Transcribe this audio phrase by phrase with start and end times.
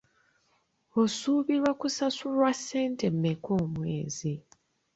[1.01, 4.33] Osuubirwa kusasulwa ssente mmeka omwezi?